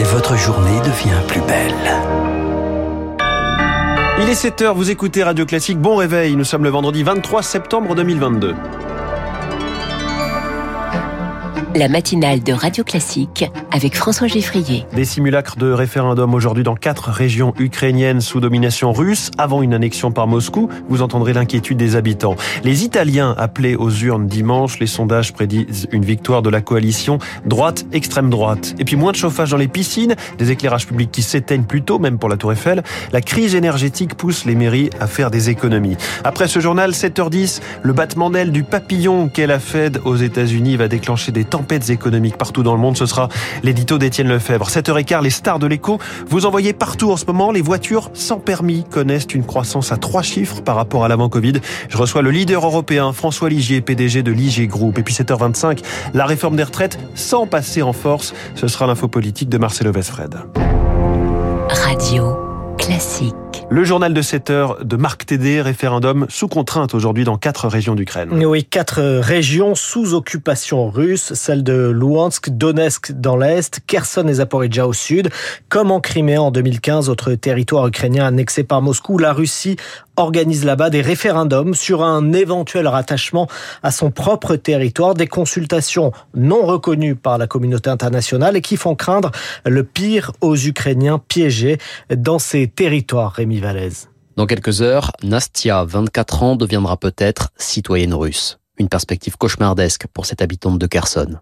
[0.00, 1.74] et votre journée devient plus belle.
[4.22, 7.94] Il est 7h, vous écoutez Radio Classique, bon réveil, nous sommes le vendredi 23 septembre
[7.94, 8.54] 2022.
[11.74, 14.84] La matinale de Radio Classique avec François Geffrier.
[14.94, 20.10] Des simulacres de référendum aujourd'hui dans quatre régions ukrainiennes sous domination russe avant une annexion
[20.10, 20.68] par Moscou.
[20.88, 22.36] Vous entendrez l'inquiétude des habitants.
[22.64, 28.30] Les Italiens appelés aux urnes dimanche, les sondages prédisent une victoire de la coalition droite-extrême
[28.30, 28.74] droite.
[28.78, 31.98] Et puis moins de chauffage dans les piscines, des éclairages publics qui s'éteignent plus tôt,
[31.98, 32.82] même pour la Tour Eiffel.
[33.12, 35.96] La crise énergétique pousse les mairies à faire des économies.
[36.24, 40.88] Après ce journal, 7h10, le battement d'aile du papillon qu'est la Fed aux États-Unis va
[40.88, 42.96] déclencher des tempêtes économiques partout dans le monde.
[42.96, 43.28] Ce sera
[43.62, 44.68] l'édito d'Étienne Lefebvre.
[44.68, 45.98] 7h15, les stars de l'écho.
[46.26, 47.52] Vous en voyez partout en ce moment.
[47.52, 51.54] Les voitures sans permis connaissent une croissance à trois chiffres par rapport à l'avant Covid.
[51.88, 54.98] Je reçois le leader européen, François Ligier, PDG de Ligier Group.
[54.98, 55.80] Et puis 7h25,
[56.14, 58.34] la réforme des retraites sans passer en force.
[58.54, 60.36] Ce sera l'info politique de Marcelo Vesfred.
[61.68, 62.36] Radio
[62.78, 63.39] classique.
[63.72, 67.94] Le journal de 7 heures de Marc Tédé, référendum sous contrainte aujourd'hui dans quatre régions
[67.94, 68.44] d'Ukraine.
[68.44, 74.88] Oui, quatre régions sous occupation russe, celles de Luhansk, Donetsk dans l'est, Kherson et Zaporizhia
[74.88, 75.30] au sud.
[75.68, 79.76] Comme en Crimée en 2015, autre territoire ukrainien annexé par Moscou, la Russie
[80.16, 83.48] organise là-bas des référendums sur un éventuel rattachement
[83.82, 88.94] à son propre territoire, des consultations non reconnues par la communauté internationale et qui font
[88.94, 89.30] craindre
[89.64, 91.78] le pire aux Ukrainiens piégés
[92.14, 94.10] dans ces territoires, Rémi Vallès.
[94.36, 100.40] Dans quelques heures, Nastia, 24 ans, deviendra peut-être citoyenne russe une perspective cauchemardesque pour cette
[100.40, 101.38] habitante de Kherson.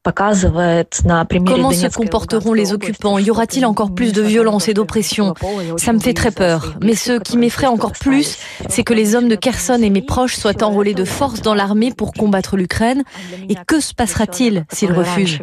[1.46, 3.18] Comment se comporteront les occupants?
[3.18, 5.34] Y aura-t-il encore plus de violence et d'oppression?
[5.76, 6.74] Ça me fait très peur.
[6.82, 10.34] Mais ce qui m'effraie encore plus, c'est que les hommes de Kherson et mes proches
[10.34, 13.04] soient enrôlés de force dans l'armée pour combattre l'Ukraine.
[13.48, 15.38] Et que se passera-t-il s'ils refusent?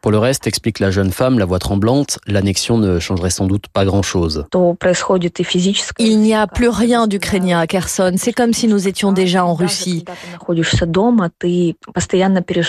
[0.00, 3.64] Pour le reste, explique la jeune femme, la voix tremblante, l'annexion ne changerait sans doute
[3.72, 4.44] pas grand-chose.
[5.98, 8.14] Il n'y a plus rien d'ukrainien à Kherson.
[8.16, 10.04] C'est comme si nous étions déjà en Russie.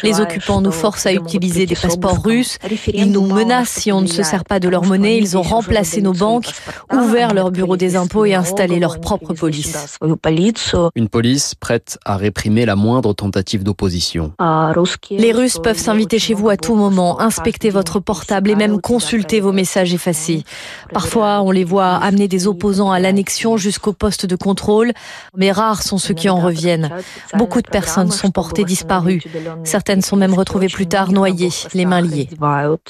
[0.04, 2.58] Les occupants nous forcent à utiliser des passeports russes.
[2.88, 5.18] Ils nous menacent si on ne se sert pas de leur monnaie.
[5.18, 6.50] Ils ont remplacé nos banques,
[6.92, 10.00] ouvert leurs bureaux des impôts et installé leur propre police.
[10.96, 14.34] Une police prête à réprimer la moindre tentative d'opposition.
[15.12, 19.40] Les Russes peuvent s'inviter chez vous à tout moment inspecter votre portable et même consulter
[19.40, 20.44] vos messages effacés.
[20.94, 24.94] Parfois, on les voit amener des opposants à l'annexion jusqu'au poste de contrôle,
[25.36, 26.90] mais rares sont ceux qui en reviennent.
[27.36, 29.22] Beaucoup de personnes sont portées disparues.
[29.64, 32.30] Certaines sont même retrouvées plus tard noyées, les mains liées.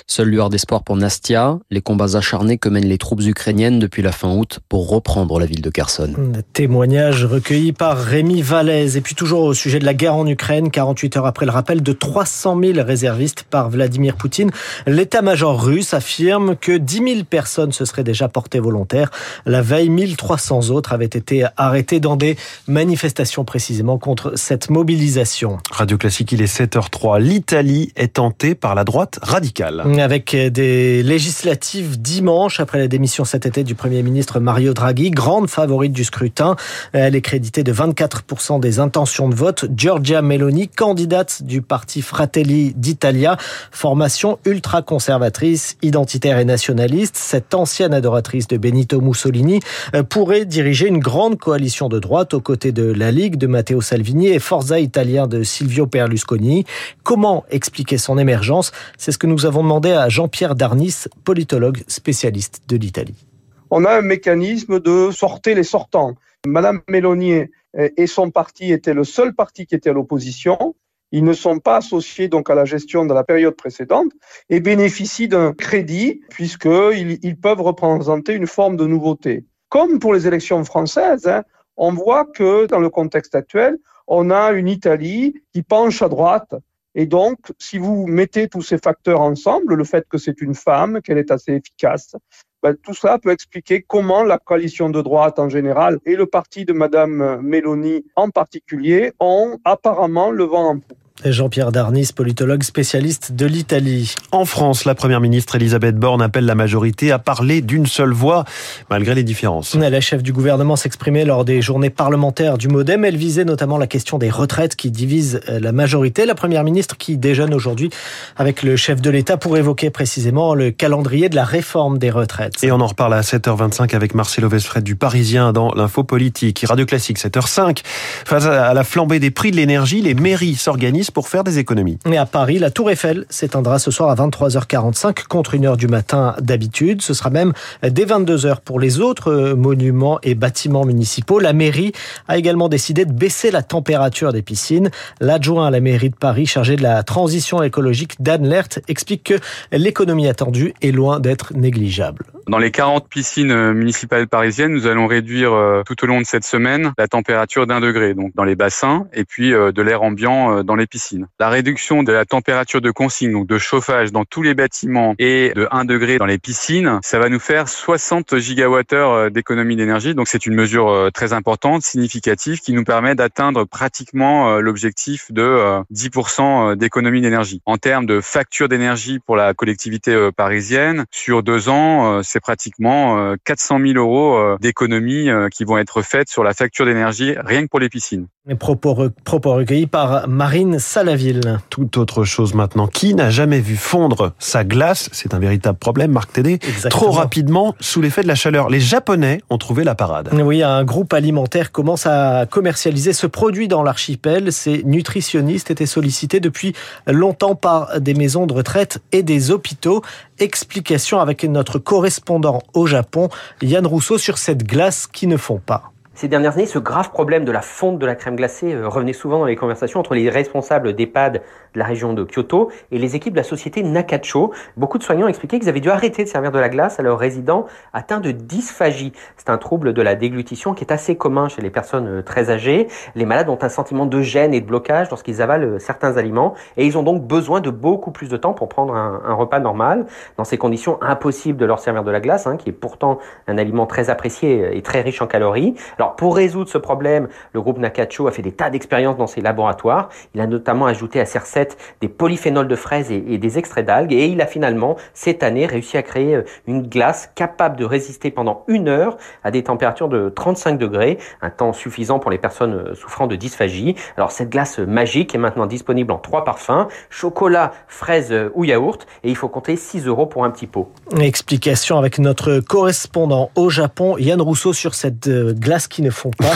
[0.07, 4.11] Seule lueur d'espoir pour Nastia, les combats acharnés que mènent les troupes ukrainiennes depuis la
[4.11, 6.13] fin août pour reprendre la ville de Kherson.
[6.53, 8.95] Témoignage recueilli par Rémi Vallès.
[8.95, 11.81] Et puis toujours au sujet de la guerre en Ukraine, 48 heures après le rappel
[11.81, 14.51] de 300 000 réservistes par Vladimir Poutine,
[14.85, 19.09] l'état-major russe affirme que 10 000 personnes se seraient déjà portées volontaires.
[19.47, 22.37] La veille, 1300 autres avaient été arrêtés dans des
[22.67, 25.57] manifestations précisément contre cette mobilisation.
[25.71, 27.19] Radio Classique, il est 7h03.
[27.19, 29.83] L'Italie est tentée par la droite radicale.
[29.99, 35.49] Avec des législatives dimanche, après la démission cet été du Premier ministre Mario Draghi, grande
[35.49, 36.55] favorite du scrutin.
[36.91, 39.65] Elle est créditée de 24% des intentions de vote.
[39.75, 43.37] Giorgia Meloni, candidate du parti Fratelli d'Italia,
[43.71, 44.08] formation
[44.45, 49.59] ultra-conservatrice, identitaire et nationaliste, cette ancienne adoratrice de Benito Mussolini
[49.95, 53.81] euh, pourrait diriger une grande coalition de droite aux côtés de la Ligue de Matteo
[53.81, 56.65] Salvini et Forza italien de Silvio Berlusconi.
[57.03, 58.71] Comment expliquer son émergence?
[58.97, 63.25] C'est ce que nous avons demandé à Jean-Pierre Darnis, politologue spécialiste de l'Italie.
[63.71, 66.15] On a un mécanisme de sortir les sortants.
[66.47, 67.43] Madame Meloni
[67.75, 70.75] et son parti étaient le seul parti qui était à l'opposition.
[71.11, 74.11] Ils ne sont pas associés donc à la gestion de la période précédente
[74.49, 79.45] et bénéficient d'un crédit puisqu'ils ils peuvent représenter une forme de nouveauté.
[79.69, 81.43] Comme pour les élections françaises, hein,
[81.77, 83.77] on voit que dans le contexte actuel,
[84.07, 86.53] on a une Italie qui penche à droite.
[86.95, 91.01] Et donc, si vous mettez tous ces facteurs ensemble, le fait que c'est une femme,
[91.01, 92.15] qu'elle est assez efficace,
[92.61, 96.65] ben, tout cela peut expliquer comment la coalition de droite en général et le parti
[96.65, 101.08] de Madame Mélanie en particulier ont apparemment le vent en poupe.
[101.25, 104.15] Jean-Pierre Darnis, politologue spécialiste de l'Italie.
[104.31, 108.45] En France, la première ministre Elisabeth Borne appelle la majorité à parler d'une seule voix,
[108.89, 109.75] malgré les différences.
[109.75, 113.03] La chef du gouvernement s'exprimait lors des journées parlementaires du Modem.
[113.03, 116.25] Elle visait notamment la question des retraites qui divisent euh, la majorité.
[116.25, 117.89] La première ministre qui déjeune aujourd'hui
[118.37, 122.63] avec le chef de l'État pour évoquer précisément le calendrier de la réforme des retraites.
[122.63, 126.63] Et on en reparle à 7h25 avec Marcelo Vesfred du Parisien dans l'info politique.
[126.67, 127.81] Radio Classique, 7h05.
[127.83, 131.99] Face à la flambée des prix de l'énergie, les mairies s'organisent pour faire des économies.
[132.05, 135.87] Et à Paris, la Tour Eiffel s'éteindra ce soir à 23h45 contre une heure du
[135.87, 137.01] matin d'habitude.
[137.01, 137.53] Ce sera même
[137.83, 141.39] dès 22h pour les autres monuments et bâtiments municipaux.
[141.39, 141.91] La mairie
[142.27, 144.89] a également décidé de baisser la température des piscines.
[145.19, 149.35] L'adjoint à la mairie de Paris chargé de la transition écologique, Dan Lert, explique que
[149.71, 152.25] l'économie attendue est loin d'être négligeable.
[152.47, 155.51] Dans les 40 piscines municipales parisiennes, nous allons réduire
[155.85, 159.23] tout au long de cette semaine la température d'un degré, donc dans les bassins, et
[159.23, 160.98] puis de l'air ambiant dans les piscines.
[161.39, 165.51] La réduction de la température de consigne, donc de chauffage dans tous les bâtiments et
[165.55, 170.15] de 1 degré dans les piscines, ça va nous faire 60 gigawattheures d'économie d'énergie.
[170.15, 176.75] Donc c'est une mesure très importante, significative, qui nous permet d'atteindre pratiquement l'objectif de 10%
[176.75, 177.61] d'économie d'énergie.
[177.65, 183.79] En termes de facture d'énergie pour la collectivité parisienne, sur deux ans, c'est pratiquement 400
[183.79, 187.89] 000 euros d'économies qui vont être faites sur la facture d'énergie rien que pour les
[187.89, 188.27] piscines.
[188.45, 191.59] Les propos recueillis par Marine Salaville.
[191.69, 192.87] Tout autre chose maintenant.
[192.87, 195.07] Qui n'a jamais vu fondre sa glace?
[195.11, 196.57] C'est un véritable problème, Marc Tédé.
[196.89, 198.71] Trop rapidement, sous l'effet de la chaleur.
[198.71, 200.31] Les Japonais ont trouvé la parade.
[200.33, 204.51] Oui, un groupe alimentaire commence à commercialiser ce produit dans l'archipel.
[204.51, 206.73] Ces nutritionnistes étaient sollicités depuis
[207.05, 210.01] longtemps par des maisons de retraite et des hôpitaux.
[210.39, 213.29] Explication avec notre correspondant au Japon,
[213.61, 215.91] Yann Rousseau, sur cette glace qui ne fond pas.
[216.19, 219.39] Ces dernières années, ce grave problème de la fonte de la crème glacée revenait souvent
[219.39, 221.41] dans les conversations entre les responsables d'EHPAD
[221.73, 224.51] de la région de Kyoto et les équipes de la société Nakacho.
[224.77, 227.19] Beaucoup de soignants expliquaient qu'ils avaient dû arrêter de servir de la glace à leurs
[227.19, 229.13] résidents atteints de dysphagie.
[229.37, 232.87] C'est un trouble de la déglutition qui est assez commun chez les personnes très âgées.
[233.15, 236.85] Les malades ont un sentiment de gêne et de blocage lorsqu'ils avalent certains aliments et
[236.85, 240.05] ils ont donc besoin de beaucoup plus de temps pour prendre un, repas normal.
[240.37, 243.57] Dans ces conditions, impossible de leur servir de la glace, hein, qui est pourtant un
[243.57, 245.75] aliment très apprécié et très riche en calories.
[245.97, 249.41] Alors pour résoudre ce problème, le groupe Nakacho a fait des tas d'expériences dans ses
[249.41, 250.09] laboratoires.
[250.33, 253.85] Il a notamment ajouté à ses recettes des polyphénols de fraises et, et des extraits
[253.85, 258.31] d'algues et il a finalement cette année réussi à créer une glace capable de résister
[258.31, 262.95] pendant une heure à des températures de 35 degrés, un temps suffisant pour les personnes
[262.95, 263.95] souffrant de dysphagie.
[264.17, 269.29] Alors cette glace magique est maintenant disponible en trois parfums, chocolat, fraise ou yaourt et
[269.29, 270.91] il faut compter 6 euros pour un petit pot.
[271.19, 276.53] Explication avec notre correspondant au Japon, Yann Rousseau, sur cette glace qui ne font pas,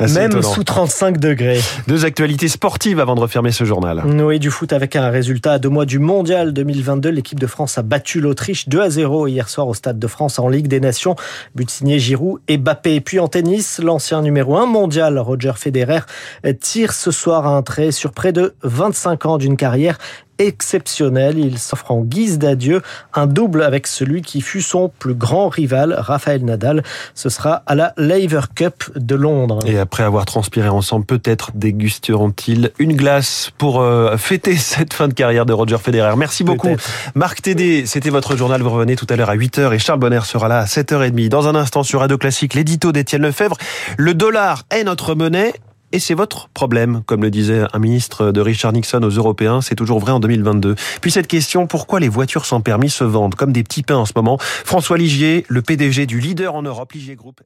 [0.00, 0.42] même étonnant.
[0.42, 1.60] sous 35 degrés.
[1.86, 4.02] Deux actualités sportives avant de refermer ce journal.
[4.04, 7.10] Oui, du foot avec un résultat à deux mois du Mondial 2022.
[7.10, 10.38] L'équipe de France a battu l'Autriche 2 à 0 hier soir au Stade de France
[10.38, 11.16] en Ligue des Nations.
[11.54, 12.94] But signé Giroud et Bappé.
[12.94, 16.00] Et puis en tennis, l'ancien numéro 1 mondial, Roger Federer,
[16.60, 19.98] tire ce soir un trait sur près de 25 ans d'une carrière
[20.38, 21.38] exceptionnel.
[21.38, 22.82] Il s'offre en guise d'adieu
[23.14, 26.82] un double avec celui qui fut son plus grand rival, Rafael Nadal.
[27.14, 29.60] Ce sera à la Laver Cup de Londres.
[29.66, 35.14] Et après avoir transpiré ensemble, peut-être dégusteront-ils une glace pour euh, fêter cette fin de
[35.14, 36.16] carrière de Roger Federer.
[36.16, 36.76] Merci beaucoup.
[37.14, 38.62] Marc Tédé, c'était votre journal.
[38.62, 41.28] Vous revenez tout à l'heure à 8h et Charles Bonner sera là à 7h30.
[41.28, 43.56] Dans un instant sur Radio Classique, l'édito d'Étienne Lefebvre.
[43.96, 45.52] Le dollar est notre monnaie.
[45.94, 49.76] Et c'est votre problème, comme le disait un ministre de Richard Nixon aux Européens, c'est
[49.76, 50.74] toujours vrai en 2022.
[51.00, 54.04] Puis cette question, pourquoi les voitures sans permis se vendent comme des petits pains en
[54.04, 54.36] ce moment?
[54.40, 57.42] François Ligier, le PDG du leader en Europe, Ligier Group.